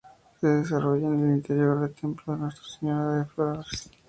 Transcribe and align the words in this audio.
Se 0.39 0.47
desarrolla 0.47 1.05
en 1.09 1.29
el 1.29 1.35
interior 1.35 1.79
del 1.81 1.93
templo 1.93 2.33
de 2.33 2.39
Nuestra 2.39 2.63
Señora 2.63 3.05
de 3.11 3.17
las 3.19 3.29
Flores. 3.33 3.91